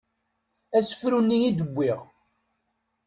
[0.77, 1.99] Asefru-nni i d-wwiɣ.